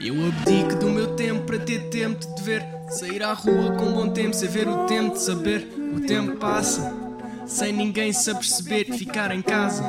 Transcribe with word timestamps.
Eu 0.00 0.14
abdico 0.28 0.76
do 0.76 0.90
meu 0.90 1.16
tempo 1.16 1.42
para 1.42 1.58
ter 1.58 1.88
tempo 1.88 2.20
de 2.20 2.34
te 2.36 2.42
ver. 2.42 2.64
Sair 2.88 3.20
à 3.20 3.32
rua 3.32 3.72
com 3.72 3.92
bom 3.92 4.08
tempo, 4.08 4.32
sem 4.32 4.48
ver 4.48 4.68
o 4.68 4.86
tempo 4.86 5.14
de 5.14 5.20
saber. 5.20 5.68
O 5.92 6.00
tempo 6.00 6.36
passa, 6.36 6.94
sem 7.44 7.72
ninguém 7.72 8.12
se 8.12 8.30
aperceber, 8.30 8.86
ficar 8.96 9.32
em 9.32 9.42
casa. 9.42 9.82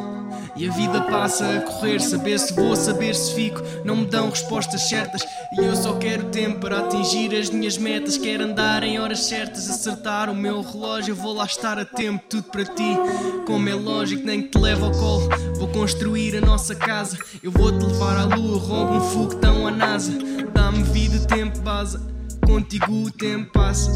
E 0.55 0.68
a 0.68 0.72
vida 0.72 1.02
passa 1.02 1.45
a 1.58 1.62
correr, 1.62 2.00
saber 2.02 2.40
se 2.40 2.54
vou, 2.54 2.76
saber 2.76 3.14
se 3.14 3.36
fico. 3.36 3.62
Não 3.86 3.98
me 3.98 4.05
dão 4.08 4.32
respostas 4.32 4.90
certas. 4.90 5.22
E 5.54 5.64
eu 5.64 5.76
só 5.76 5.94
quero 5.94 6.26
tempo 6.30 6.60
para 6.60 6.80
atingir 6.80 7.36
as 7.36 7.52
minhas 7.52 7.78
metas. 7.78 8.18
Quero 8.18 8.46
andar 8.46 8.82
em 8.82 8.99
horas 8.99 9.26
certas, 9.26 9.70
acertar 9.70 10.27
o 10.27 10.35
meu 10.35 10.62
relógio. 10.62 11.12
Eu 11.12 11.16
vou 11.16 11.34
lá 11.34 11.46
estar 11.46 11.77
a 11.77 11.85
tempo, 11.85 12.23
tudo 12.27 12.44
para 12.46 12.66
ti. 12.66 12.98
Como 13.46 13.70
é 13.70 13.76
lógico, 13.76 14.26
nem 14.26 14.41
que 14.41 14.49
te 14.49 14.57
levo 14.57 14.85
ao 14.85 14.91
colo. 14.91 15.30
Construir 15.73 16.36
a 16.38 16.41
nossa 16.41 16.76
casa. 16.76 17.18
Eu 17.41 17.52
vou 17.52 17.72
te 17.72 17.86
levar 17.86 18.18
à 18.18 18.23
lua, 18.26 18.58
roubo 18.58 18.94
um 18.94 19.02
foguetão 19.02 19.68
à 19.68 19.72
NASA. 19.72 20.12
Dá-me 20.54 20.84
vida, 20.84 21.20
tempo, 21.27 21.60
base. 21.60 22.00
Contigo 22.46 23.05
o 23.05 23.12
tempo 23.12 23.52
passa. 23.52 23.91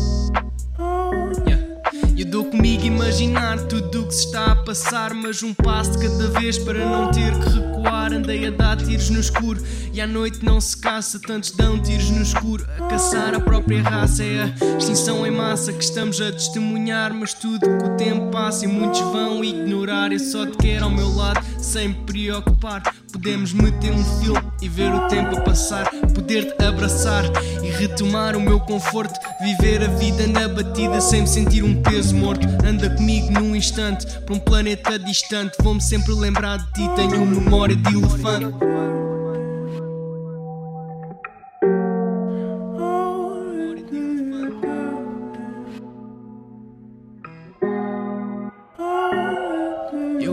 Eu 2.24 2.30
dou 2.30 2.46
comigo 2.46 2.86
imaginar 2.86 3.60
tudo 3.68 4.04
o 4.04 4.08
que 4.08 4.16
se 4.16 4.28
está 4.28 4.54
a 4.54 4.56
passar, 4.56 5.14
mas 5.14 5.44
um 5.44 5.54
passo 5.54 5.92
de 5.92 6.08
cada 6.08 6.30
vez 6.40 6.58
para 6.58 6.80
não 6.80 7.12
ter 7.12 7.34
que 7.34 7.50
recuar. 7.50 8.14
Andei 8.14 8.48
a 8.48 8.50
dar 8.50 8.78
tiros 8.78 9.10
no 9.10 9.20
escuro 9.20 9.62
e 9.92 10.00
à 10.00 10.08
noite 10.08 10.40
não 10.44 10.62
se 10.62 10.78
caça, 10.78 11.20
tantos 11.20 11.52
dão 11.52 11.78
tiros 11.82 12.10
no 12.12 12.22
escuro. 12.22 12.66
A 12.80 12.88
caçar 12.88 13.36
a 13.36 13.42
própria 13.42 13.84
raça 13.84 14.24
é 14.24 14.44
a 14.44 14.78
extinção 14.78 15.28
em 15.28 15.32
massa 15.32 15.74
que 15.74 15.84
estamos 15.84 16.22
a 16.22 16.32
testemunhar, 16.32 17.14
mas 17.14 17.34
tudo 17.34 17.60
que 17.60 17.86
o 17.90 17.98
tempo 17.98 18.32
passa 18.32 18.64
e 18.64 18.70
muitos 18.70 19.02
vão 19.02 19.44
ignorar. 19.44 20.14
Eu 20.14 20.20
só 20.20 20.46
te 20.46 20.58
quero 20.58 20.86
ao 20.86 20.92
meu 20.92 21.14
lado, 21.14 21.46
sem 21.60 21.90
me 21.90 21.96
preocupar. 22.06 22.84
Podemos 23.12 23.52
meter 23.52 23.92
um 23.92 24.04
filme 24.22 24.42
e 24.62 24.70
ver 24.70 24.94
o 24.94 25.08
tempo 25.10 25.38
a 25.38 25.42
passar, 25.42 25.90
poder-te 26.16 26.64
abraçar 26.64 27.26
e 27.62 27.63
retomar 27.74 28.36
o 28.36 28.42
meu 28.42 28.60
conforto, 28.60 29.20
viver 29.42 29.84
a 29.84 29.88
vida 29.88 30.28
na 30.28 30.48
batida 30.48 31.02
sem 31.02 31.22
me 31.22 31.28
sentir 31.28 31.64
um 31.64 31.82
peso 31.82 32.16
morto. 32.16 32.48
Anda 32.66 32.90
comigo 32.90 33.32
num 33.32 33.56
instante 33.56 34.06
para 34.22 34.36
um 34.36 34.40
planeta 34.40 34.98
distante. 34.98 35.58
Vou-me 35.62 35.82
sempre 35.82 36.14
lembrar 36.14 36.58
de 36.58 36.74
ti. 36.74 36.90
Tenho 36.96 37.26
memória 37.26 37.76
de 37.76 37.94
elefante. 37.94 38.73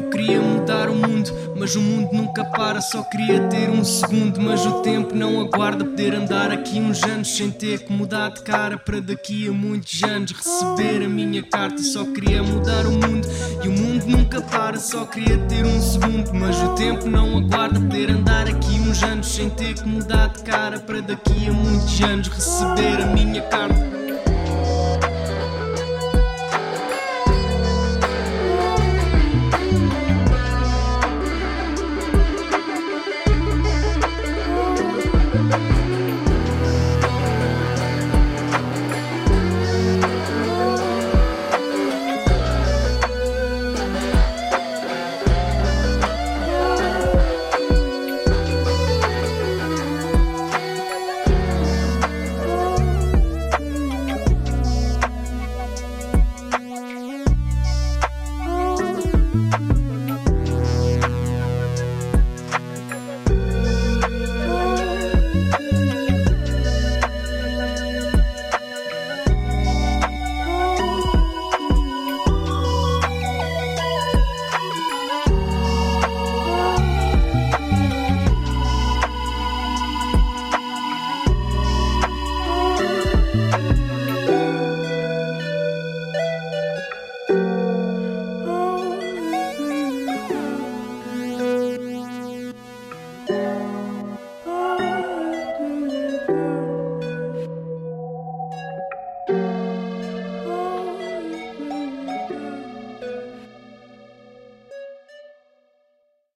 Eu 0.00 0.08
queria 0.08 0.40
mudar 0.40 0.88
o 0.88 0.94
mundo, 0.94 1.30
mas 1.54 1.76
o 1.76 1.80
mundo 1.80 2.08
nunca 2.10 2.42
para. 2.42 2.80
Só 2.80 3.02
queria 3.02 3.46
ter 3.48 3.68
um 3.68 3.84
segundo, 3.84 4.40
mas 4.40 4.64
o 4.64 4.80
tempo 4.80 5.14
não 5.14 5.42
aguarda. 5.42 5.84
Poder 5.84 6.14
andar 6.14 6.50
aqui 6.50 6.80
uns 6.80 7.02
anos 7.02 7.36
sem 7.36 7.50
ter 7.50 7.80
que 7.80 7.92
mudar 7.92 8.30
de 8.30 8.42
cara. 8.42 8.78
Para 8.78 8.98
daqui 9.00 9.46
a 9.46 9.52
muitos 9.52 10.02
anos 10.02 10.32
receber 10.32 11.04
a 11.04 11.08
minha 11.08 11.42
carta. 11.42 11.82
Só 11.82 12.02
queria 12.04 12.42
mudar 12.42 12.86
o 12.86 12.92
mundo 12.92 13.28
e 13.62 13.68
o 13.68 13.72
mundo 13.72 14.06
nunca 14.06 14.40
para. 14.40 14.78
Só 14.78 15.04
queria 15.04 15.36
ter 15.36 15.66
um 15.66 15.80
segundo, 15.82 16.32
mas 16.32 16.56
o 16.62 16.74
tempo 16.74 17.06
não 17.06 17.36
aguarda. 17.36 17.78
Poder 17.78 18.10
andar 18.10 18.48
aqui 18.48 18.80
uns 18.80 19.02
anos 19.02 19.28
sem 19.28 19.50
ter 19.50 19.74
que 19.74 19.86
mudar 19.86 20.28
de 20.28 20.42
cara. 20.44 20.80
Para 20.80 21.02
daqui 21.02 21.46
a 21.46 21.52
muitos 21.52 22.00
anos 22.00 22.28
receber 22.28 23.02
a 23.02 23.06
minha 23.06 23.42
carta. 23.42 23.89